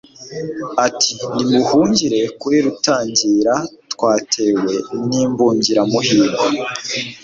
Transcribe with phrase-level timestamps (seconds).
[0.87, 3.55] Ati: Nimuhungire kuli Rutangira
[3.93, 4.73] twatewe
[5.07, 6.45] n'Imbungiramihigo,